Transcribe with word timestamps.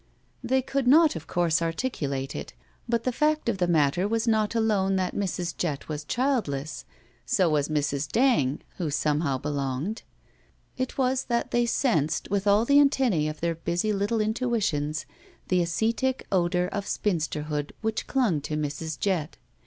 They 0.43 0.63
could 0.63 0.87
not, 0.87 1.15
of 1.15 1.27
course, 1.27 1.61
articulate 1.61 2.35
it, 2.35 2.53
but 2.89 3.03
the 3.03 3.11
fact 3.11 3.47
of 3.47 3.59
the 3.59 3.67
matter 3.67 4.07
was 4.07 4.27
not 4.27 4.55
alone 4.55 4.95
that 4.95 5.13
Mrs. 5.13 5.55
Jett 5.55 5.87
was 5.87 6.03
i86 6.05 6.07
GUILTY 6.15 6.49
diildless 6.53 6.83
(so 7.27 7.49
was 7.51 7.69
Mrs. 7.69 8.11
Dang, 8.11 8.61
who 8.77 8.89
somehow 8.89 9.37
belonged), 9.37 10.01
it 10.75 10.97
was 10.97 11.25
that 11.25 11.51
they 11.51 11.67
sensed, 11.67 12.31
with 12.31 12.47
all 12.47 12.65
the 12.65 12.79
antennae 12.79 13.29
of 13.29 13.41
their 13.41 13.53
busy 13.53 13.93
little 13.93 14.19
intuitions, 14.21 15.05
the 15.49 15.61
ascetic 15.61 16.25
odor 16.31 16.67
of 16.69 16.87
spinster 16.87 17.43
hood 17.43 17.71
which 17.81 18.07
clung 18.07 18.41
to 18.41 18.57
Mrs. 18.57 18.99
Jett. 18.99 19.37